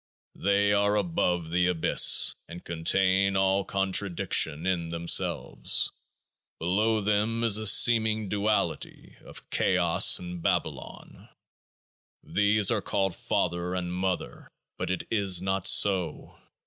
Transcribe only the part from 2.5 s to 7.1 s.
contain all contradiction in themselves. Below